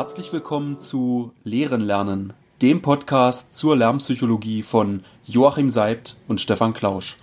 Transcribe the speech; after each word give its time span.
Herzlich 0.00 0.32
willkommen 0.32 0.78
zu 0.78 1.34
Lehren 1.44 1.82
lernen, 1.82 2.32
dem 2.62 2.80
Podcast 2.80 3.52
zur 3.52 3.76
Lernpsychologie 3.76 4.62
von 4.62 5.02
Joachim 5.26 5.68
Seibt 5.68 6.16
und 6.26 6.40
Stefan 6.40 6.72
Klausch. 6.72 7.18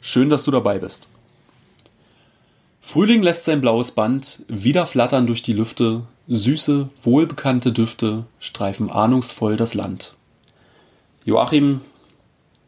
Schön, 0.00 0.28
dass 0.28 0.42
du 0.42 0.50
dabei 0.50 0.80
bist. 0.80 1.06
Frühling 2.80 3.22
lässt 3.22 3.44
sein 3.44 3.60
blaues 3.60 3.92
Band 3.92 4.42
wieder 4.48 4.88
flattern 4.88 5.28
durch 5.28 5.42
die 5.42 5.52
Lüfte, 5.52 6.02
süße, 6.26 6.88
wohlbekannte 7.00 7.70
Düfte 7.70 8.24
streifen 8.40 8.90
ahnungsvoll 8.90 9.56
das 9.56 9.74
Land. 9.74 10.16
Joachim, 11.24 11.80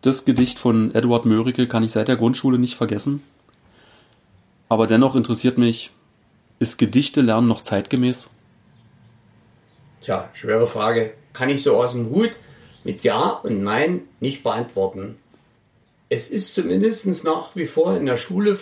das 0.02 0.24
Gedicht 0.24 0.60
von 0.60 0.95
Eduard 0.95 1.27
Mörike 1.27 1.66
kann 1.66 1.82
ich 1.82 1.90
seit 1.90 2.06
der 2.06 2.16
Grundschule 2.16 2.60
nicht 2.60 2.77
vergessen. 2.77 3.24
Aber 4.68 4.87
dennoch 4.87 5.16
interessiert 5.16 5.59
mich, 5.59 5.90
ist 6.60 6.79
Gedichte 6.79 7.23
lernen 7.23 7.48
noch 7.48 7.62
zeitgemäß? 7.62 8.30
Tja, 10.01 10.30
schwere 10.33 10.66
Frage. 10.66 11.15
Kann 11.33 11.48
ich 11.48 11.62
so 11.62 11.77
aus 11.77 11.93
dem 11.93 12.11
Hut 12.11 12.33
mit 12.84 13.02
Ja 13.02 13.30
und 13.43 13.62
Nein 13.62 14.09
nicht 14.21 14.43
beantworten. 14.43 15.19
Es 16.09 16.30
ist 16.30 16.55
zumindest 16.55 17.24
nach 17.24 17.55
wie 17.55 17.66
vor 17.66 17.97
in 17.97 18.07
der 18.07 18.16
Schule 18.16 18.59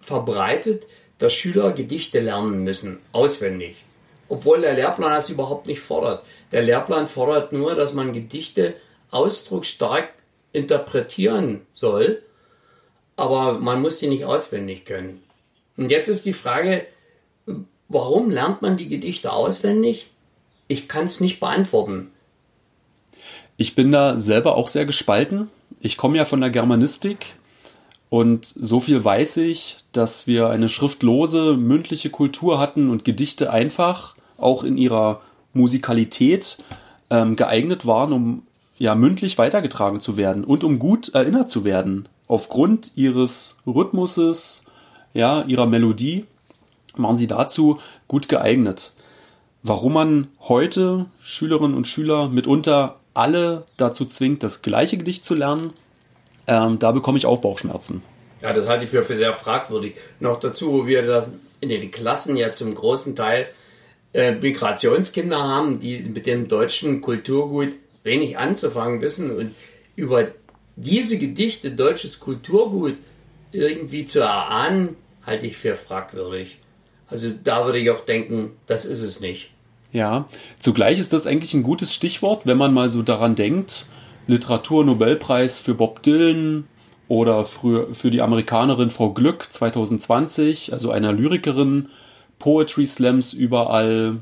verbreitet, 0.00 0.86
dass 1.18 1.32
Schüler 1.32 1.72
Gedichte 1.72 2.20
lernen 2.20 2.64
müssen, 2.64 2.98
auswendig. 3.12 3.84
Obwohl 4.28 4.60
der 4.60 4.74
Lehrplan 4.74 5.12
das 5.12 5.30
überhaupt 5.30 5.66
nicht 5.66 5.80
fordert. 5.80 6.24
Der 6.52 6.62
Lehrplan 6.62 7.06
fordert 7.06 7.52
nur, 7.52 7.74
dass 7.74 7.94
man 7.94 8.12
Gedichte 8.12 8.74
ausdrucksstark 9.10 10.10
interpretieren 10.52 11.66
soll, 11.72 12.22
aber 13.16 13.54
man 13.54 13.80
muss 13.80 13.98
die 13.98 14.08
nicht 14.08 14.24
auswendig 14.24 14.84
können. 14.84 15.22
Und 15.76 15.90
jetzt 15.90 16.08
ist 16.08 16.26
die 16.26 16.32
Frage, 16.32 16.86
warum 17.88 18.30
lernt 18.30 18.62
man 18.62 18.76
die 18.76 18.88
Gedichte 18.88 19.32
auswendig? 19.32 20.10
Ich 20.70 20.86
kann 20.86 21.06
es 21.06 21.18
nicht 21.18 21.40
beantworten. 21.40 22.12
Ich 23.56 23.74
bin 23.74 23.90
da 23.90 24.16
selber 24.18 24.54
auch 24.54 24.68
sehr 24.68 24.86
gespalten. 24.86 25.50
Ich 25.80 25.96
komme 25.96 26.16
ja 26.16 26.24
von 26.24 26.40
der 26.40 26.50
Germanistik 26.50 27.26
und 28.08 28.46
so 28.46 28.78
viel 28.78 29.04
weiß 29.04 29.38
ich, 29.38 29.78
dass 29.90 30.28
wir 30.28 30.48
eine 30.48 30.68
schriftlose, 30.68 31.56
mündliche 31.56 32.10
Kultur 32.10 32.60
hatten 32.60 32.88
und 32.88 33.04
Gedichte 33.04 33.50
einfach 33.50 34.14
auch 34.38 34.62
in 34.62 34.76
ihrer 34.76 35.22
Musikalität 35.54 36.58
ähm, 37.10 37.34
geeignet 37.34 37.84
waren, 37.84 38.12
um 38.12 38.42
ja 38.78 38.94
mündlich 38.94 39.38
weitergetragen 39.38 40.00
zu 40.00 40.16
werden 40.16 40.44
und 40.44 40.62
um 40.62 40.78
gut 40.78 41.08
erinnert 41.08 41.50
zu 41.50 41.64
werden. 41.64 42.08
Aufgrund 42.28 42.92
ihres 42.94 43.58
Rhythmuses, 43.66 44.62
ja, 45.14 45.42
ihrer 45.42 45.66
Melodie 45.66 46.26
waren 46.94 47.16
sie 47.16 47.26
dazu 47.26 47.80
gut 48.06 48.28
geeignet 48.28 48.92
warum 49.62 49.92
man 49.92 50.28
heute 50.40 51.06
Schülerinnen 51.20 51.76
und 51.76 51.86
Schüler 51.86 52.28
mitunter 52.28 53.00
alle 53.14 53.66
dazu 53.76 54.04
zwingt, 54.04 54.42
das 54.42 54.62
gleiche 54.62 54.96
Gedicht 54.96 55.24
zu 55.24 55.34
lernen, 55.34 55.72
ähm, 56.46 56.78
da 56.78 56.92
bekomme 56.92 57.18
ich 57.18 57.26
auch 57.26 57.38
Bauchschmerzen. 57.38 58.02
Ja, 58.42 58.52
das 58.52 58.66
halte 58.66 58.84
ich 58.84 58.90
für, 58.90 59.02
für 59.02 59.16
sehr 59.16 59.32
fragwürdig. 59.32 59.94
Noch 60.18 60.40
dazu, 60.40 60.72
wo 60.72 60.86
wir 60.86 61.02
das 61.02 61.32
in 61.60 61.68
den 61.68 61.90
Klassen 61.90 62.36
ja 62.36 62.52
zum 62.52 62.74
großen 62.74 63.14
Teil 63.14 63.48
äh, 64.14 64.32
Migrationskinder 64.32 65.38
haben, 65.38 65.78
die 65.78 66.00
mit 66.00 66.26
dem 66.26 66.48
deutschen 66.48 67.00
Kulturgut 67.00 67.76
wenig 68.02 68.38
anzufangen 68.38 69.02
wissen 69.02 69.30
und 69.30 69.54
über 69.94 70.28
diese 70.76 71.18
Gedichte 71.18 71.70
deutsches 71.70 72.18
Kulturgut 72.18 72.96
irgendwie 73.52 74.06
zu 74.06 74.20
erahnen, 74.20 74.96
halte 75.26 75.46
ich 75.46 75.56
für 75.56 75.76
fragwürdig. 75.76 76.58
Also 77.10 77.30
da 77.42 77.64
würde 77.64 77.78
ich 77.78 77.90
auch 77.90 78.04
denken, 78.04 78.52
das 78.66 78.84
ist 78.84 79.02
es 79.02 79.20
nicht. 79.20 79.50
Ja, 79.92 80.26
zugleich 80.58 80.98
ist 80.98 81.12
das 81.12 81.26
eigentlich 81.26 81.54
ein 81.54 81.64
gutes 81.64 81.92
Stichwort, 81.92 82.46
wenn 82.46 82.56
man 82.56 82.72
mal 82.72 82.90
so 82.90 83.02
daran 83.02 83.34
denkt, 83.34 83.86
Literaturnobelpreis 84.28 85.58
für 85.58 85.74
Bob 85.74 86.02
Dylan 86.02 86.68
oder 87.08 87.44
für, 87.44 87.92
für 87.92 88.12
die 88.12 88.22
Amerikanerin 88.22 88.90
Frau 88.90 89.10
Glück 89.10 89.48
2020, 89.50 90.72
also 90.72 90.92
einer 90.92 91.12
Lyrikerin, 91.12 91.88
Poetry 92.38 92.86
Slams 92.86 93.32
überall, 93.32 94.18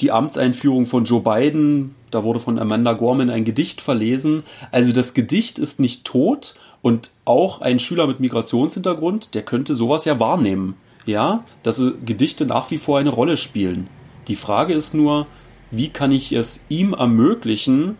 die 0.00 0.12
Amtseinführung 0.12 0.84
von 0.84 1.04
Joe 1.04 1.20
Biden, 1.20 1.96
da 2.12 2.22
wurde 2.22 2.38
von 2.38 2.58
Amanda 2.58 2.92
Gorman 2.92 3.30
ein 3.30 3.44
Gedicht 3.44 3.80
verlesen. 3.80 4.44
Also 4.70 4.92
das 4.92 5.14
Gedicht 5.14 5.58
ist 5.58 5.80
nicht 5.80 6.04
tot 6.04 6.54
und 6.80 7.10
auch 7.24 7.60
ein 7.60 7.80
Schüler 7.80 8.06
mit 8.06 8.20
Migrationshintergrund, 8.20 9.34
der 9.34 9.42
könnte 9.42 9.74
sowas 9.74 10.04
ja 10.04 10.20
wahrnehmen 10.20 10.76
ja, 11.06 11.44
dass 11.62 11.82
Gedichte 12.04 12.46
nach 12.46 12.70
wie 12.70 12.78
vor 12.78 12.98
eine 12.98 13.10
Rolle 13.10 13.36
spielen. 13.36 13.88
Die 14.28 14.36
Frage 14.36 14.74
ist 14.74 14.94
nur, 14.94 15.26
wie 15.70 15.88
kann 15.88 16.12
ich 16.12 16.32
es 16.32 16.64
ihm 16.68 16.92
ermöglichen, 16.92 17.96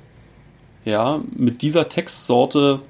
ja, 0.85 1.21
mit 1.35 1.63
dieser 1.63 1.89
Textsorte 1.89 2.81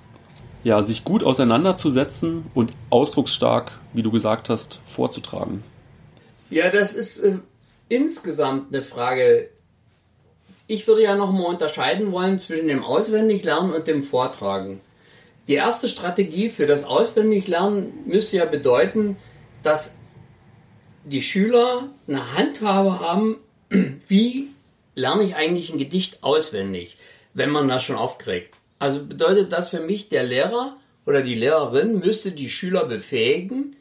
ja, 0.64 0.82
sich 0.82 1.04
gut 1.04 1.22
auseinanderzusetzen 1.22 2.46
und 2.54 2.72
ausdrucksstark, 2.90 3.72
wie 3.92 4.02
du 4.02 4.10
gesagt 4.10 4.48
hast, 4.48 4.80
vorzutragen. 4.84 5.62
Ja, 6.50 6.70
das 6.70 6.94
ist 6.94 7.18
äh, 7.18 7.38
insgesamt 7.88 8.74
eine 8.74 8.82
Frage. 8.82 9.48
Ich 10.66 10.88
würde 10.88 11.02
ja 11.02 11.14
nochmal 11.14 11.46
unterscheiden 11.46 12.10
wollen 12.10 12.38
zwischen 12.38 12.68
dem 12.68 12.82
Auswendiglernen 12.82 13.72
und 13.72 13.86
dem 13.86 14.02
Vortragen. 14.02 14.80
Die 15.46 15.54
erste 15.54 15.88
Strategie 15.88 16.50
für 16.50 16.66
das 16.66 16.82
Auswendiglernen 16.82 17.92
müsste 18.04 18.38
ja 18.38 18.44
bedeuten, 18.44 19.16
dass 19.62 19.96
die 21.06 21.22
Schüler 21.22 21.88
eine 22.08 22.36
Handhabe 22.36 23.00
haben, 23.00 23.36
wie 24.08 24.48
lerne 24.94 25.22
ich 25.22 25.36
eigentlich 25.36 25.72
ein 25.72 25.78
Gedicht 25.78 26.22
auswendig, 26.22 26.98
wenn 27.32 27.50
man 27.50 27.68
das 27.68 27.84
schon 27.84 27.96
aufkriegt. 27.96 28.54
Also 28.78 29.04
bedeutet 29.04 29.52
das 29.52 29.70
für 29.70 29.80
mich, 29.80 30.08
der 30.08 30.24
Lehrer 30.24 30.76
oder 31.06 31.22
die 31.22 31.34
Lehrerin 31.34 32.00
müsste 32.00 32.32
die 32.32 32.50
Schüler 32.50 32.84
befähigen, 32.84 33.76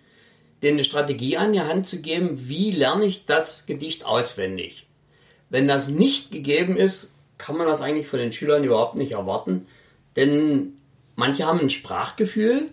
denen 0.62 0.78
eine 0.78 0.84
Strategie 0.84 1.38
an 1.38 1.54
die 1.54 1.62
Hand 1.62 1.88
zu 1.88 2.02
geben, 2.02 2.48
wie 2.48 2.72
lerne 2.72 3.06
ich 3.06 3.26
das 3.26 3.66
Gedicht 3.66 4.06
auswendig. 4.06 4.88
Wenn 5.50 5.68
das 5.68 5.90
nicht 5.90 6.32
gegeben 6.32 6.78
ist, 6.78 7.14
kann 7.38 7.58
man 7.58 7.68
das 7.68 7.82
eigentlich 7.82 8.08
von 8.08 8.20
den 8.20 8.32
Schülern 8.32 8.64
überhaupt 8.64 8.96
nicht 8.96 9.14
erwarten, 9.14 9.66
denn 10.16 10.74
manche 11.16 11.46
haben 11.46 11.60
ein 11.60 11.70
Sprachgefühl 11.70 12.70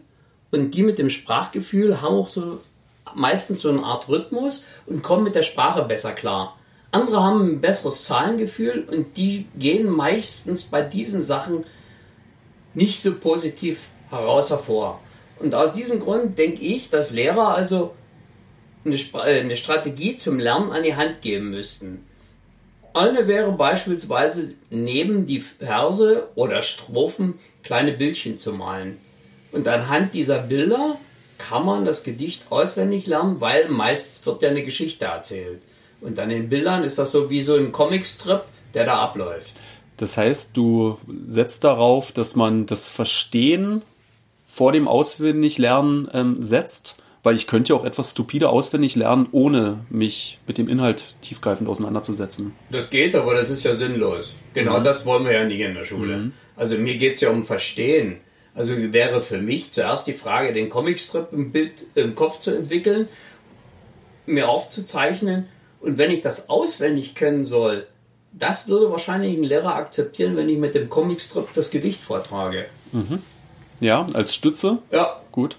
und 0.51 0.73
die 0.73 0.83
mit 0.83 0.99
dem 0.99 1.11
Sprachgefühl 1.11 2.03
haben 2.03 2.15
auch 2.15 2.29
so 2.29 2.61
meistens 3.15 3.61
so 3.61 3.69
eine 3.69 3.83
Art 3.83 4.09
Rhythmus 4.09 4.65
und 4.87 5.03
kommen 5.03 5.25
mit 5.25 5.35
der 5.35 5.43
Sprache 5.43 5.83
besser 5.83 6.13
klar. 6.13 6.57
Andere 6.91 7.23
haben 7.23 7.55
ein 7.55 7.61
besseres 7.61 8.05
Zahlengefühl 8.05 8.87
und 8.91 9.17
die 9.17 9.47
gehen 9.59 9.89
meistens 9.89 10.65
bei 10.65 10.83
diesen 10.83 11.23
Sachen 11.23 11.65
nicht 12.75 13.03
so 13.03 13.15
positiv 13.15 13.81
heraus 14.11 14.51
hervor. 14.51 15.01
Und 15.39 15.55
aus 15.55 15.73
diesem 15.73 16.01
Grund 16.01 16.39
denke 16.39 16.63
ich, 16.63 16.91
dass 16.91 17.11
Lehrer 17.11 17.55
also 17.55 17.95
eine, 18.85 18.97
äh, 18.97 19.41
eine 19.41 19.57
Strategie 19.57 20.17
zum 20.17 20.39
Lernen 20.39 20.71
an 20.71 20.83
die 20.83 20.95
Hand 20.95 21.23
geben 21.23 21.51
müssten. 21.51 22.07
Eine 22.95 23.27
wäre 23.27 23.53
beispielsweise 23.53 24.53
neben 24.69 25.25
die 25.25 25.41
Verse 25.41 26.29
oder 26.35 26.61
Strophen 26.61 27.39
kleine 27.63 27.93
Bildchen 27.93 28.37
zu 28.37 28.53
malen. 28.53 28.99
Und 29.51 29.67
anhand 29.67 30.15
dieser 30.15 30.41
Bilder 30.41 30.99
kann 31.49 31.67
man 31.67 31.85
das 31.85 32.05
Gedicht 32.05 32.45
auswendig 32.51 33.07
lernen, 33.07 33.41
weil 33.41 33.69
meist 33.69 34.25
wird 34.27 34.43
ja 34.43 34.51
eine 34.51 34.63
Geschichte 34.63 35.07
erzählt. 35.07 35.61
Und 36.01 36.19
dann 36.19 36.31
in 36.31 36.49
Bildern 36.49 36.85
ist 36.85 36.99
das 36.99 37.13
so 37.13 37.31
wie 37.31 37.43
so 37.43 37.55
ein 37.55 37.73
Comicstrip, 37.73 38.43
der 38.75 38.87
da 38.87 38.99
abläuft. 38.99 39.55
Das 39.97 40.17
heißt, 40.17 40.57
du 40.57 40.99
setzt 41.25 41.65
darauf, 41.65 42.13
dass 42.13 42.35
man 42.37 42.67
das 42.67 42.87
Verstehen 42.87 43.83
vor 44.47 44.73
dem 44.73 44.89
Auswendiglernen 44.89 46.09
ähm, 46.13 46.37
setzt, 46.41 46.97
weil 47.23 47.37
ich 47.37 47.47
könnte 47.47 47.73
ja 47.73 47.79
auch 47.79 47.85
etwas 47.85 48.11
stupide 48.11 48.49
auswendig 48.49 48.97
lernen, 48.97 49.29
ohne 49.33 49.85
mich 49.91 50.39
mit 50.47 50.59
dem 50.59 50.69
Inhalt 50.69 51.15
tiefgreifend 51.23 51.69
auseinanderzusetzen. 51.69 52.53
Das 52.71 52.91
geht, 52.91 53.15
aber 53.15 53.35
das 53.35 53.49
ist 53.51 53.65
ja 53.65 53.75
sinnlos. 53.75 54.35
Genau 54.55 54.81
mhm. 54.81 54.85
das 54.85 55.07
wollen 55.07 55.25
wir 55.25 55.33
ja 55.33 55.45
nicht 55.45 55.61
in 55.61 55.75
der 55.75 55.85
Schule. 55.85 56.17
Mhm. 56.17 56.33
Also 56.57 56.77
mir 56.77 56.97
geht 56.97 57.15
es 57.15 57.21
ja 57.21 57.31
um 57.31 57.45
Verstehen. 57.45 58.17
Also 58.55 58.73
wäre 58.77 59.23
für 59.23 59.39
mich 59.39 59.71
zuerst 59.71 60.07
die 60.07 60.13
Frage, 60.13 60.53
den 60.53 60.69
Comicstrip 60.69 61.33
im 61.33 61.53
Bild 61.53 61.87
im 61.95 62.15
Kopf 62.15 62.39
zu 62.39 62.55
entwickeln, 62.55 63.09
mir 64.27 64.49
aufzuzeichnen 64.49 65.49
und 65.81 65.99
wenn 65.99 66.11
ich 66.11 66.21
das 66.21 66.49
auswendig 66.49 67.15
können 67.15 67.45
soll, 67.45 67.87
das 68.33 68.69
würde 68.69 68.91
wahrscheinlich 68.91 69.37
ein 69.37 69.43
Lehrer 69.43 69.75
akzeptieren, 69.75 70.37
wenn 70.37 70.49
ich 70.49 70.59
mit 70.59 70.75
dem 70.75 70.89
Comicstrip 70.89 71.53
das 71.55 71.71
Gedicht 71.71 72.01
vortrage. 72.01 72.67
Mhm. 72.93 73.21
Ja, 73.81 74.07
als 74.13 74.35
Stütze? 74.35 74.79
Ja. 74.91 75.21
Gut. 75.33 75.57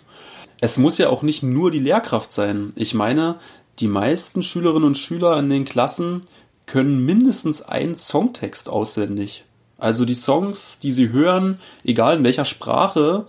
Es 0.62 0.78
muss 0.78 0.98
ja 0.98 1.10
auch 1.10 1.24
nicht 1.24 1.44
nur 1.44 1.72
die 1.72 1.80
Lehrkraft 1.80 2.32
sein. 2.32 2.72
Ich 2.76 2.94
meine, 2.94 3.36
die 3.80 3.88
meisten 3.88 4.42
Schülerinnen 4.42 4.86
und 4.86 4.98
Schüler 4.98 5.38
in 5.38 5.50
den 5.50 5.66
Klassen 5.66 6.26
können 6.66 7.06
mindestens 7.06 7.62
einen 7.62 7.96
Songtext 7.96 8.70
auswendig. 8.70 9.44
Also 9.84 10.06
die 10.06 10.16
Songs, 10.16 10.80
die 10.80 10.94
sie 10.94 11.10
hören, 11.10 11.60
egal 11.84 12.16
in 12.16 12.24
welcher 12.24 12.46
Sprache, 12.46 13.26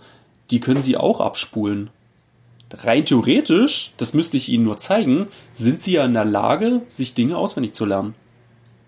die 0.51 0.61
können 0.61 0.81
sie 0.81 0.95
auch 0.95 1.19
abspulen. 1.19 1.89
Rein 2.73 3.03
theoretisch, 3.03 3.91
das 3.97 4.13
müsste 4.13 4.37
ich 4.37 4.47
ihnen 4.47 4.63
nur 4.63 4.77
zeigen, 4.77 5.27
sind 5.51 5.81
sie 5.81 5.91
ja 5.91 6.05
in 6.05 6.13
der 6.13 6.23
Lage, 6.23 6.83
sich 6.87 7.13
Dinge 7.13 7.37
auswendig 7.37 7.73
zu 7.73 7.83
lernen. 7.83 8.15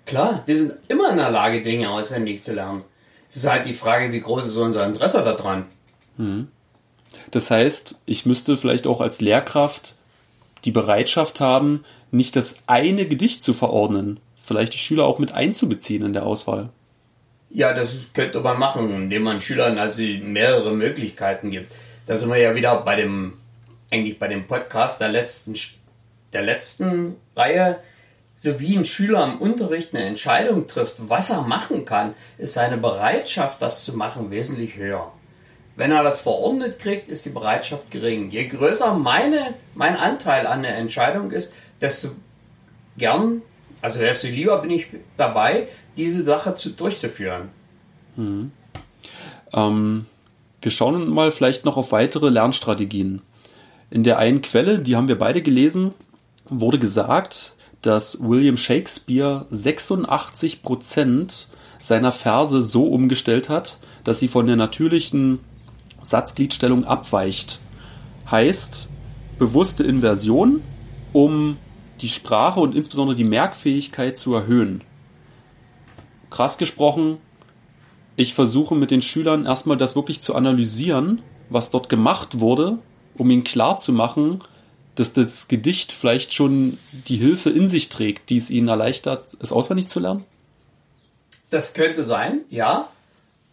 Klar, 0.06 0.44
wir 0.46 0.56
sind 0.56 0.76
immer 0.88 1.10
in 1.10 1.18
der 1.18 1.30
Lage, 1.30 1.62
Dinge 1.62 1.90
auswendig 1.90 2.42
zu 2.42 2.54
lernen. 2.54 2.86
Es 3.30 3.36
ist 3.36 3.50
halt 3.50 3.66
die 3.66 3.74
Frage, 3.74 4.14
wie 4.14 4.22
groß 4.22 4.46
ist 4.46 4.56
unser 4.56 4.86
Interesse 4.86 5.22
daran. 5.22 5.66
Das 7.32 7.52
heißt, 7.52 8.00
ich 8.06 8.26
müsste 8.26 8.56
vielleicht 8.56 8.88
auch 8.88 9.02
als 9.02 9.20
Lehrkraft 9.20 9.98
die 10.64 10.72
Bereitschaft 10.72 11.42
haben, 11.42 11.84
nicht 12.12 12.38
das 12.38 12.60
eine 12.68 13.06
Gedicht 13.10 13.44
zu 13.44 13.52
verordnen, 13.52 14.22
vielleicht 14.38 14.74
die 14.74 14.78
Schüler 14.78 15.06
auch 15.06 15.20
mit 15.20 15.34
einzubeziehen 15.34 16.06
in 16.06 16.14
der 16.14 16.26
Auswahl. 16.26 16.70
Ja, 17.50 17.74
das 17.74 17.96
könnte 18.14 18.42
man 18.42 18.60
machen, 18.60 18.94
indem 18.94 19.24
man 19.24 19.42
Schülern 19.42 19.78
also 19.78 20.02
mehrere 20.02 20.74
Möglichkeiten 20.74 21.50
gibt. 21.50 21.72
Da 22.06 22.16
sind 22.16 22.30
wir 22.30 22.38
ja 22.38 22.56
wieder 22.56 22.82
bei 22.82 22.96
dem, 22.96 23.34
eigentlich 23.92 24.20
bei 24.20 24.28
dem 24.28 24.48
Podcast 24.48 25.00
der 25.00 25.10
letzten, 25.10 25.54
der 26.34 26.42
letzten 26.42 27.16
Reihe. 27.36 27.80
So 28.36 28.60
wie 28.60 28.78
ein 28.78 28.86
Schüler 28.86 29.24
im 29.24 29.40
Unterricht 29.40 29.96
eine 29.96 30.04
Entscheidung 30.04 30.68
trifft, 30.68 31.10
was 31.10 31.30
er 31.30 31.42
machen 31.42 31.86
kann, 31.86 32.14
ist 32.38 32.54
seine 32.54 32.78
Bereitschaft, 32.78 33.62
das 33.62 33.84
zu 33.84 33.96
machen, 33.96 34.30
wesentlich 34.30 34.76
höher. 34.76 35.12
Wenn 35.78 35.92
er 35.92 36.04
das 36.04 36.22
verordnet 36.22 36.80
kriegt, 36.80 37.08
ist 37.08 37.26
die 37.26 37.30
Bereitschaft 37.30 37.92
gering. 37.92 38.30
Je 38.30 38.48
größer 38.48 38.94
meine, 38.94 39.54
mein 39.74 39.96
Anteil 39.96 40.48
an 40.48 40.64
der 40.64 40.76
Entscheidung 40.76 41.32
ist, 41.32 41.54
desto 41.82 42.10
gern, 42.98 43.42
also 43.82 44.00
desto 44.00 44.28
lieber 44.28 44.58
bin 44.60 44.72
ich 44.72 44.88
dabei, 45.18 45.68
diese 45.96 46.24
Sache 46.24 46.54
zu, 46.54 46.72
durchzuführen. 46.72 47.50
Ähm, 49.54 50.06
wir 50.62 50.72
schauen 50.72 51.10
mal 51.10 51.32
vielleicht 51.32 51.66
noch 51.66 51.78
auf 51.78 51.92
weitere 51.92 52.30
Lernstrategien. 52.30 53.22
In 53.90 54.04
der 54.04 54.18
einen 54.18 54.42
Quelle, 54.42 54.80
die 54.80 54.96
haben 54.96 55.08
wir 55.08 55.18
beide 55.18 55.42
gelesen, 55.42 55.94
wurde 56.46 56.80
gesagt, 56.80 57.56
dass 57.82 58.22
William 58.22 58.58
Shakespeare 58.58 59.46
86 59.50 60.62
Prozent 60.62 61.48
seiner 61.80 62.12
Verse 62.12 62.62
so 62.64 62.88
umgestellt 62.88 63.50
hat, 63.50 63.78
dass 64.04 64.20
sie 64.20 64.28
von 64.28 64.48
der 64.48 64.56
natürlichen 64.56 65.40
Satzgliedstellung 66.02 66.86
abweicht. 66.86 67.60
Heißt, 68.30 68.90
bewusste 69.38 69.84
Inversion, 69.84 70.64
um 71.14 71.58
die 72.02 72.10
Sprache 72.10 72.60
und 72.60 72.76
insbesondere 72.76 73.16
die 73.16 73.24
Merkfähigkeit 73.24 74.18
zu 74.18 74.34
erhöhen. 74.34 74.84
Krass 76.30 76.58
gesprochen, 76.58 77.18
ich 78.16 78.34
versuche 78.34 78.76
mit 78.76 78.92
den 78.92 79.02
Schülern 79.02 79.46
erstmal 79.46 79.78
das 79.78 79.96
wirklich 79.96 80.22
zu 80.22 80.36
analysieren, 80.36 81.22
was 81.50 81.70
dort 81.70 81.88
gemacht 81.88 82.40
wurde, 82.40 82.80
um 83.16 83.30
ihnen 83.30 83.44
klar 83.44 83.78
zu 83.78 83.94
machen, 83.94 84.44
dass 84.96 85.14
das 85.14 85.48
Gedicht 85.48 85.92
vielleicht 85.92 86.34
schon 86.34 86.78
die 86.92 87.18
Hilfe 87.18 87.52
in 87.52 87.68
sich 87.68 87.90
trägt, 87.90 88.30
die 88.30 88.38
es 88.38 88.50
ihnen 88.50 88.68
erleichtert, 88.68 89.38
es 89.40 89.52
auswendig 89.52 89.88
zu 89.88 90.00
lernen? 90.00 90.26
Das 91.50 91.74
könnte 91.74 92.04
sein, 92.04 92.42
ja. 92.50 92.90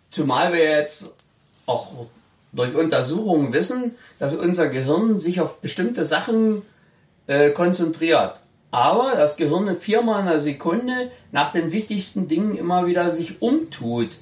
Zumal 0.08 0.52
wir 0.52 0.64
jetzt 0.64 1.14
auch 1.66 2.06
durch 2.52 2.74
Untersuchungen 2.74 3.52
wissen, 3.52 3.96
dass 4.18 4.34
unser 4.34 4.68
Gehirn 4.68 5.18
sich 5.18 5.40
auf 5.40 5.60
bestimmte 5.60 6.04
Sachen 6.04 6.62
äh, 7.26 7.50
konzentriert. 7.50 8.40
Aber 8.70 9.12
das 9.16 9.36
Gehirn 9.36 9.76
viermal 9.78 10.22
in 10.22 10.28
einer 10.28 10.38
Sekunde 10.38 11.10
nach 11.30 11.52
den 11.52 11.70
wichtigsten 11.70 12.26
Dingen 12.26 12.56
immer 12.56 12.86
wieder 12.86 13.10
sich 13.10 13.40
umtut. 13.40 14.16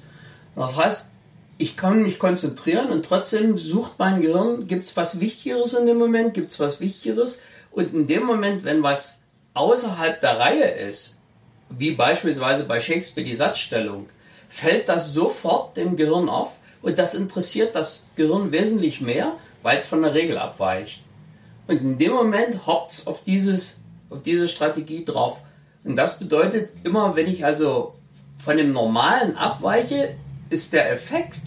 Das 0.55 0.77
heißt, 0.77 1.09
ich 1.57 1.75
kann 1.75 2.03
mich 2.03 2.19
konzentrieren 2.19 2.89
und 2.89 3.05
trotzdem 3.05 3.57
sucht 3.57 3.93
mein 3.97 4.21
Gehirn, 4.21 4.67
gibt 4.67 4.85
es 4.85 4.97
was 4.97 5.19
Wichtigeres 5.19 5.73
in 5.73 5.85
dem 5.85 5.97
Moment, 5.97 6.33
gibt 6.33 6.51
es 6.51 6.59
was 6.59 6.79
Wichtigeres. 6.79 7.41
Und 7.71 7.93
in 7.93 8.07
dem 8.07 8.25
Moment, 8.25 8.63
wenn 8.63 8.83
was 8.83 9.21
außerhalb 9.53 10.21
der 10.21 10.39
Reihe 10.39 10.69
ist, 10.69 11.17
wie 11.69 11.91
beispielsweise 11.91 12.65
bei 12.65 12.79
Shakespeare 12.79 13.27
die 13.27 13.35
Satzstellung, 13.35 14.07
fällt 14.49 14.87
das 14.89 15.13
sofort 15.13 15.77
dem 15.77 15.95
Gehirn 15.95 16.29
auf 16.29 16.57
und 16.81 16.99
das 16.99 17.15
interessiert 17.15 17.75
das 17.75 18.07
Gehirn 18.15 18.51
wesentlich 18.51 19.01
mehr, 19.01 19.37
weil 19.63 19.77
es 19.77 19.87
von 19.87 20.03
der 20.03 20.13
Regel 20.13 20.37
abweicht. 20.37 21.01
Und 21.67 21.81
in 21.81 21.97
dem 21.97 22.11
Moment 22.11 22.65
hoppt 22.67 22.91
es 22.91 23.07
auf, 23.07 23.21
auf 24.09 24.21
diese 24.21 24.47
Strategie 24.47 25.05
drauf. 25.05 25.39
Und 25.83 25.95
das 25.95 26.19
bedeutet 26.19 26.69
immer, 26.83 27.15
wenn 27.15 27.27
ich 27.27 27.45
also 27.45 27.95
von 28.37 28.57
dem 28.57 28.71
Normalen 28.71 29.37
abweiche, 29.37 30.15
ist 30.49 30.73
der 30.73 30.91
Effekt, 30.91 31.39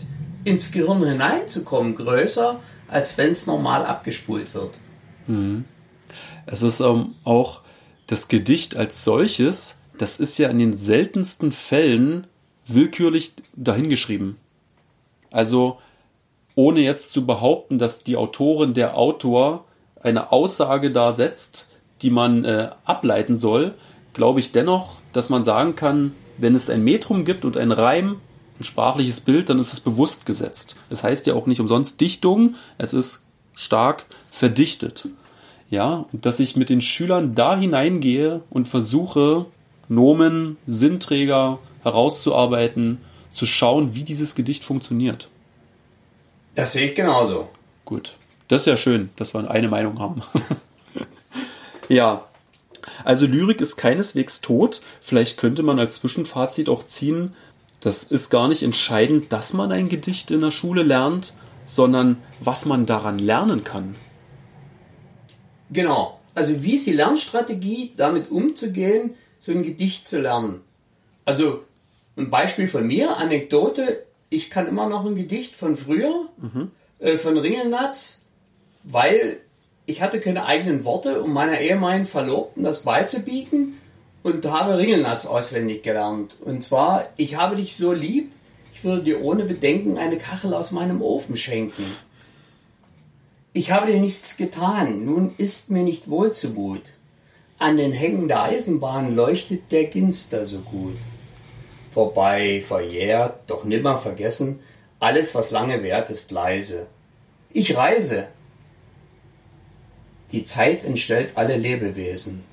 ins 0.45 0.73
Gehirn 0.73 1.05
hineinzukommen, 1.05 1.97
größer, 1.97 2.61
als 2.89 3.19
wenn 3.19 3.33
es 3.33 3.47
normal 3.47 3.85
abgespult 3.85 4.55
wird. 4.55 4.79
Es 6.47 6.63
ist 6.63 6.81
ähm, 6.81 7.15
auch 7.25 7.63
das 8.07 8.29
Gedicht 8.29 8.77
als 8.77 9.03
solches, 9.03 9.79
das 9.99 10.21
ist 10.21 10.39
ja 10.39 10.49
in 10.49 10.59
den 10.59 10.77
seltensten 10.77 11.51
Fällen 11.51 12.27
willkürlich 12.67 13.33
dahingeschrieben. 13.55 14.37
Also 15.31 15.79
ohne 16.55 16.81
jetzt 16.81 17.13
zu 17.13 17.27
behaupten, 17.27 17.79
dass 17.79 18.05
die 18.05 18.17
Autorin, 18.17 18.73
der 18.73 18.97
Autor 18.97 19.65
eine 20.07 20.33
Aussage 20.33 20.91
da 20.91 21.13
setzt, 21.13 21.69
die 22.03 22.11
man 22.11 22.45
äh, 22.45 22.71
ableiten 22.85 23.37
soll, 23.37 23.75
glaube 24.13 24.41
ich 24.41 24.53
dennoch, 24.53 24.97
dass 25.13 25.31
man 25.31 25.45
sagen 25.45 25.77
kann, 25.77 26.13
wenn 26.39 26.55
es 26.55 26.71
ein 26.71 26.85
Metrum 26.85 27.25
gibt 27.25 27.45
und 27.45 27.57
ein 27.57 27.73
Reim, 27.73 28.21
ein 28.59 28.65
sprachliches 28.65 29.21
Bild, 29.21 29.51
dann 29.51 29.59
ist 29.59 29.73
es 29.73 29.81
bewusst 29.81 30.27
gesetzt. 30.27 30.77
Es 30.91 31.03
heißt 31.03 31.27
ja 31.27 31.35
auch 31.35 31.47
nicht 31.47 31.61
umsonst 31.61 32.01
Dichtung, 32.01 32.55
es 32.79 32.95
ist 32.95 33.27
stark 33.55 34.07
verdichtet. 34.31 35.09
Ja, 35.69 36.07
und 36.13 36.25
dass 36.25 36.39
ich 36.39 36.57
mit 36.57 36.71
den 36.71 36.81
Schülern 36.81 37.35
da 37.35 37.57
hineingehe 37.57 38.43
und 38.51 38.69
versuche, 38.69 39.47
Nomen, 39.89 40.57
Sinnträger 40.67 41.59
herauszuarbeiten, 41.83 42.99
zu 43.31 43.47
schauen, 43.47 43.95
wie 43.95 44.05
dieses 44.05 44.35
Gedicht 44.35 44.65
funktioniert. 44.65 45.29
Das 46.55 46.73
sehe 46.73 46.89
ich 46.89 46.95
genauso. 46.95 47.49
Gut. 47.85 48.17
Das 48.49 48.63
ist 48.63 48.67
ja 48.67 48.77
schön, 48.77 49.11
dass 49.17 49.35
wir 49.35 49.51
eine 49.51 49.69
Meinung 49.69 49.99
haben. 49.99 50.23
ja. 51.89 52.27
Also 53.05 53.27
Lyrik 53.27 53.61
ist 53.61 53.77
keineswegs 53.77 54.41
tot. 54.41 54.81
Vielleicht 55.01 55.39
könnte 55.39 55.63
man 55.63 55.79
als 55.79 55.97
Zwischenfazit 55.97 56.69
auch 56.69 56.85
ziehen, 56.85 57.35
das 57.81 58.05
ist 58.05 58.31
gar 58.31 58.49
nicht 58.49 58.63
entscheidend, 58.63 59.33
dass 59.33 59.53
man 59.53 59.71
ein 59.71 59.89
Gedicht 59.89 60.31
in 60.31 60.41
der 60.41 60.51
Schule 60.51 60.83
lernt, 60.83 61.35
sondern 61.67 62.17
was 62.41 62.65
man 62.65 62.87
daran 62.87 63.19
lernen 63.19 63.65
kann. 63.65 63.97
Genau. 65.71 66.21
Also 66.35 66.63
wie 66.63 66.75
ist 66.77 66.87
die 66.87 66.93
Lernstrategie, 66.93 67.93
damit 67.97 68.31
umzugehen, 68.31 69.15
so 69.39 69.53
ein 69.53 69.63
Gedicht 69.63 70.07
zu 70.07 70.21
lernen? 70.21 70.61
Also 71.25 71.65
ein 72.17 72.31
Beispiel 72.31 72.69
von 72.69 72.87
mir, 72.87 73.17
Anekdote, 73.17 74.05
ich 74.31 74.51
kann 74.51 74.67
immer 74.67 74.89
noch 74.89 75.05
ein 75.05 75.15
Gedicht 75.15 75.55
von 75.55 75.77
früher, 75.77 76.29
äh, 76.99 77.19
von 77.19 77.37
Ringelnatz, 77.37 78.23
weil 78.87 79.41
ich 79.85 80.01
hatte 80.01 80.21
keine 80.21 80.47
eigenen 80.47 80.85
Worte, 80.85 81.21
um 81.21 81.33
meiner 81.33 81.61
ehemaligen 81.61 82.07
Verlobten 82.07 82.65
das 82.65 82.83
beizubieten 82.83 83.79
und 84.23 84.45
habe 84.47 84.79
Ringelnatz 84.79 85.27
auswendig 85.27 85.83
gelernt. 85.83 86.35
Und 86.41 86.63
zwar, 86.63 87.09
ich 87.17 87.37
habe 87.37 87.57
dich 87.57 87.77
so 87.77 87.93
lieb, 87.93 88.33
ich 88.73 88.85
würde 88.85 89.05
dir 89.05 89.23
ohne 89.23 89.45
Bedenken 89.45 89.99
eine 89.99 90.19
Kachel 90.19 90.55
aus 90.55 90.71
meinem 90.71 91.03
Ofen 91.03 91.37
schenken. 91.37 91.85
Ich 93.53 93.71
habe 93.71 93.91
dir 93.91 94.01
nichts 94.01 94.37
getan, 94.37 95.05
nun 95.05 95.35
ist 95.39 95.71
mir 95.71 95.83
nicht 95.83 96.11
wohl 96.11 96.33
zumut. 96.33 96.83
An 97.59 97.79
den 97.79 97.93
Hängen 97.93 98.29
der 98.29 98.43
Eisenbahn 98.43 99.17
leuchtet 99.17 99.73
der 99.73 99.85
Ginster 99.85 100.45
so 100.45 100.59
gut. 100.59 100.99
Vorbei, 101.91 102.63
verjährt, 102.67 103.39
doch 103.47 103.65
nimmer 103.65 103.97
vergessen, 103.99 104.61
alles, 105.01 105.35
was 105.35 105.51
lange 105.51 105.83
währt, 105.83 106.11
ist 106.11 106.31
leise. 106.31 106.87
Ich 107.51 107.77
reise. 107.77 108.29
Die 110.33 110.45
Zeit 110.45 110.85
entstellt 110.85 111.33
alle 111.37 111.57
Lebewesen. 111.57 112.45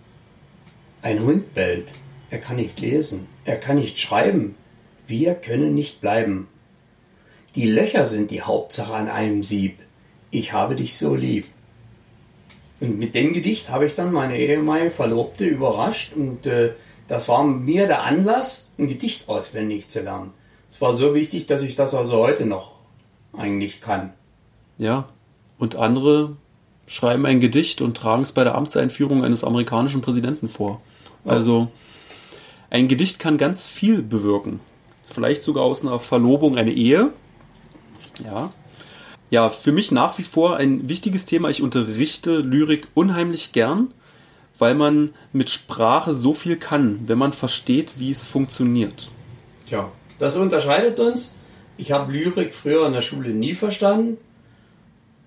Ein 1.02 1.22
Hund 1.22 1.54
bellt, 1.54 1.92
er 2.30 2.40
kann 2.40 2.58
nicht 2.58 2.80
lesen, 2.80 3.28
er 3.46 3.58
kann 3.58 3.78
nicht 3.78 4.00
schreiben, 4.00 4.56
wir 5.08 5.36
können 5.36 5.76
nicht 5.76 6.02
bleiben. 6.02 6.48
Die 7.56 7.70
Löcher 7.70 8.06
sind 8.06 8.32
die 8.32 8.42
Hauptsache 8.42 8.94
an 8.94 9.08
einem 9.08 9.44
Sieb. 9.44 9.80
Ich 10.32 10.54
habe 10.54 10.76
dich 10.76 10.98
so 10.98 11.16
lieb. 11.16 11.46
Und 12.80 12.98
mit 13.00 13.16
dem 13.16 13.34
Gedicht 13.34 13.70
habe 13.70 13.86
ich 13.86 13.96
dann 13.96 14.12
meine 14.12 14.38
ehemalige 14.38 14.92
Verlobte 14.92 15.46
überrascht 15.46 16.14
und 16.14 16.46
äh, 16.46 16.74
das 17.08 17.28
war 17.28 17.44
mir 17.44 17.88
der 17.88 18.04
Anlass, 18.04 18.72
ein 18.78 18.88
Gedicht 18.88 19.30
auswendig 19.30 19.90
zu 19.90 20.02
lernen. 20.02 20.32
Es 20.70 20.82
war 20.82 20.94
so 20.94 21.14
wichtig, 21.14 21.46
dass 21.46 21.62
ich 21.62 21.76
das 21.76 21.94
also 21.94 22.18
heute 22.18 22.46
noch 22.46 22.80
eigentlich 23.38 23.82
kann. 23.82 24.14
Ja. 24.78 25.10
Und 25.60 25.76
andere 25.76 26.38
schreiben 26.88 27.26
ein 27.26 27.40
Gedicht 27.40 27.82
und 27.82 27.98
tragen 27.98 28.24
es 28.24 28.32
bei 28.32 28.44
der 28.44 28.56
Amtseinführung 28.56 29.24
eines 29.24 29.44
amerikanischen 29.44 30.02
Präsidenten 30.02 30.48
vor. 30.48 30.82
Also 31.26 31.70
ein 32.70 32.88
Gedicht 32.88 33.20
kann 33.20 33.38
ganz 33.38 33.68
viel 33.68 34.02
bewirken. 34.02 34.60
Vielleicht 35.06 35.44
sogar 35.44 35.64
aus 35.64 35.82
einer 35.82 36.00
Verlobung 36.00 36.58
eine 36.58 36.72
Ehe. 36.72 37.12
Ja. 38.24 38.52
Ja, 39.30 39.50
für 39.50 39.72
mich 39.72 39.92
nach 39.92 40.18
wie 40.18 40.24
vor 40.24 40.58
ein 40.58 40.90
wichtiges 40.90 41.26
Thema. 41.26 41.50
Ich 41.50 41.62
unterrichte 41.62 42.38
Lyrik 42.38 42.88
unheimlich 42.94 43.52
gern, 43.52 43.94
weil 44.60 44.76
man 44.76 45.14
mit 45.32 45.50
Sprache 45.50 46.14
so 46.14 46.34
viel 46.34 46.56
kann, 46.56 47.00
wenn 47.08 47.18
man 47.18 47.34
versteht, 47.34 47.94
wie 47.98 48.12
es 48.12 48.26
funktioniert. 48.26 49.10
Tja, 49.66 49.92
das 50.20 50.36
unterscheidet 50.36 51.00
uns. 51.00 51.34
Ich 51.78 51.92
habe 51.92 52.12
Lyrik 52.12 52.54
früher 52.54 52.86
in 52.86 52.94
der 52.94 53.02
Schule 53.02 53.30
nie 53.30 53.56
verstanden, 53.56 54.18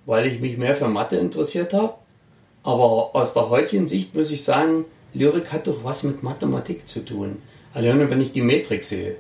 weil 0.07 0.27
ich 0.27 0.41
mich 0.41 0.57
mehr 0.57 0.77
für 0.77 0.89
Mathe 0.89 1.17
interessiert 1.17 1.75
habe. 1.75 1.95
Aber 2.63 3.11
aus 3.15 3.35
der 3.35 3.51
heutigen 3.51 3.87
Sicht 3.87 4.15
muss 4.15 4.31
ich 4.31 4.43
sagen, 4.43 4.87
Lyrik 5.13 5.53
hat 5.53 5.67
doch 5.67 5.85
was 5.85 6.03
mit 6.03 6.23
Mathematik 6.23 6.89
zu 6.89 7.05
tun. 7.05 7.43
Alleine 7.75 8.11
wenn 8.11 8.21
ich 8.21 8.33
die 8.33 8.43
Metrik 8.43 8.85
sehe. 8.85 9.17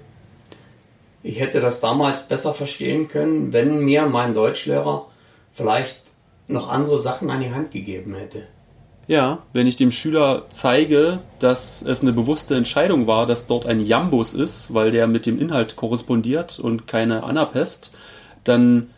Ich 1.22 1.40
hätte 1.40 1.60
das 1.60 1.80
damals 1.80 2.28
besser 2.28 2.54
verstehen 2.54 3.08
können, 3.08 3.52
wenn 3.52 3.80
mir 3.80 4.06
mein 4.06 4.32
Deutschlehrer 4.32 5.06
vielleicht 5.52 6.00
noch 6.48 6.68
andere 6.68 6.98
Sachen 6.98 7.30
an 7.30 7.40
die 7.40 7.50
Hand 7.50 7.72
gegeben 7.72 8.14
hätte. 8.14 8.46
Ja, 9.08 9.38
wenn 9.52 9.66
ich 9.66 9.76
dem 9.76 9.92
Schüler 9.92 10.46
zeige, 10.50 11.20
dass 11.38 11.82
es 11.82 12.02
eine 12.02 12.12
bewusste 12.12 12.56
Entscheidung 12.56 13.06
war, 13.06 13.26
dass 13.26 13.46
dort 13.46 13.64
ein 13.64 13.80
Jambus 13.80 14.34
ist, 14.34 14.74
weil 14.74 14.90
der 14.90 15.06
mit 15.06 15.26
dem 15.26 15.40
Inhalt 15.40 15.76
korrespondiert 15.76 16.58
und 16.58 16.88
keine 16.88 17.22
Anapest, 17.22 17.92
dann 18.42 18.90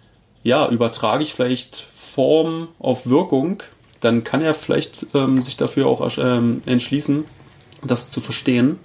ja, 0.43 0.69
übertrage 0.69 1.23
ich 1.23 1.35
vielleicht 1.35 1.77
Form 1.77 2.69
auf 2.79 3.07
Wirkung, 3.07 3.63
dann 4.01 4.25
kann 4.25 4.41
er 4.41 4.55
vielleicht 4.55 5.07
ähm, 5.15 5.41
sich 5.43 5.57
dafür 5.57 5.87
auch 5.87 6.19
ähm, 6.19 6.63
entschließen, 6.67 7.25
das 7.85 8.11
zu 8.11 8.21
verstehen. 8.21 8.79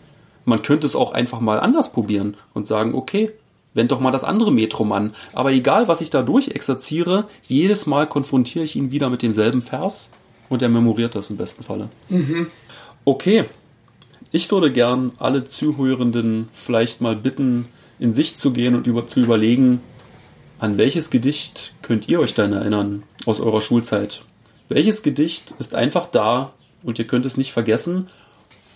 Man 0.45 0.61
könnte 0.61 0.85
es 0.85 0.95
auch 0.95 1.13
einfach 1.13 1.39
mal 1.39 1.59
anders 1.59 1.93
probieren 1.93 2.35
und 2.53 2.67
sagen, 2.67 2.95
okay, 2.95 3.31
wend 3.73 3.91
doch 3.91 3.99
mal 3.99 4.11
das 4.11 4.23
andere 4.23 4.51
Metrum 4.51 4.91
an. 4.91 5.13
Aber 5.33 5.51
egal, 5.51 5.87
was 5.87 6.01
ich 6.01 6.09
da 6.09 6.21
durchexerziere, 6.21 7.25
jedes 7.43 7.85
Mal 7.85 8.07
konfrontiere 8.07 8.65
ich 8.65 8.75
ihn 8.75 8.91
wieder 8.91 9.09
mit 9.09 9.21
demselben 9.21 9.61
Vers 9.61 10.11
und 10.49 10.61
er 10.61 10.69
memoriert 10.69 11.15
das 11.15 11.29
im 11.29 11.37
besten 11.37 11.63
Falle. 11.63 11.89
Mhm. 12.09 12.47
Okay, 13.05 13.45
ich 14.31 14.51
würde 14.51 14.71
gern 14.71 15.11
alle 15.19 15.43
Zuhörenden 15.43 16.49
vielleicht 16.53 17.01
mal 17.01 17.15
bitten, 17.15 17.67
in 17.99 18.13
sich 18.13 18.37
zu 18.37 18.51
gehen 18.51 18.75
und 18.75 18.87
über, 18.87 19.07
zu 19.07 19.19
überlegen, 19.19 19.81
an 20.63 20.77
welches 20.77 21.09
Gedicht 21.09 21.73
könnt 21.81 22.07
ihr 22.07 22.21
euch 22.21 22.35
dann 22.35 22.53
erinnern 22.53 23.03
aus 23.25 23.41
eurer 23.41 23.59
Schulzeit? 23.59 24.23
Welches 24.69 25.03
Gedicht 25.03 25.53
ist 25.59 25.75
einfach 25.75 26.07
da 26.07 26.53
und 26.83 26.97
ihr 26.99 27.05
könnt 27.05 27.25
es 27.25 27.35
nicht 27.35 27.51
vergessen? 27.51 28.07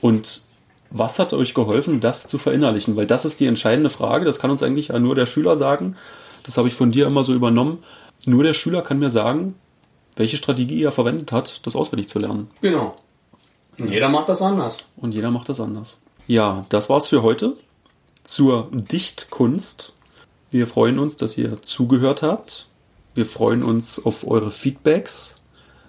Und 0.02 0.42
was 0.90 1.18
hat 1.18 1.32
euch 1.32 1.54
geholfen, 1.54 2.02
das 2.02 2.28
zu 2.28 2.38
verinnerlichen? 2.38 2.98
Weil 2.98 3.08
das 3.08 3.24
ist 3.24 3.40
die 3.40 3.46
entscheidende 3.46 3.90
Frage. 3.90 4.26
Das 4.26 4.38
kann 4.38 4.52
uns 4.52 4.64
eigentlich 4.64 4.90
nur 4.90 5.16
der 5.16 5.26
Schüler 5.26 5.56
sagen. 5.56 5.96
Das 6.44 6.58
habe 6.58 6.68
ich 6.68 6.74
von 6.74 6.92
dir 6.92 7.08
immer 7.08 7.24
so 7.24 7.34
übernommen. 7.34 7.82
Nur 8.26 8.44
der 8.44 8.54
Schüler 8.54 8.82
kann 8.82 9.00
mir 9.00 9.10
sagen, 9.10 9.56
welche 10.18 10.36
Strategie 10.36 10.84
er 10.84 10.92
verwendet 10.92 11.32
hat, 11.32 11.66
das 11.66 11.78
auswendig 11.78 12.10
zu 12.10 12.20
lernen. 12.20 12.52
Genau. 12.60 12.98
Und 13.80 13.90
jeder 13.90 14.10
macht 14.10 14.28
das 14.28 14.42
anders. 14.42 14.90
Und 14.98 15.16
jeder 15.16 15.32
macht 15.32 15.48
das 15.48 15.62
anders. 15.62 16.00
Ja, 16.28 16.66
das 16.68 16.90
war's 16.90 17.08
für 17.08 17.24
heute 17.24 17.56
zur 18.26 18.68
Dichtkunst. 18.74 19.94
Wir 20.50 20.68
freuen 20.68 20.98
uns, 20.98 21.18
dass 21.18 21.38
ihr 21.38 21.62
zugehört 21.62 22.22
habt. 22.22 22.68
Wir 23.16 23.26
freuen 23.26 23.64
uns 23.64 24.04
auf 24.06 24.28
eure 24.28 24.52
Feedbacks. 24.52 25.42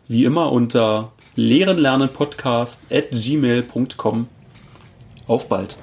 Wie 0.09 0.25
immer 0.25 0.51
unter 0.51 1.13
lehrenlernenpodcast 1.37 2.91
at 2.91 3.11
gmail.com. 3.11 4.27
Auf 5.27 5.49
bald! 5.49 5.77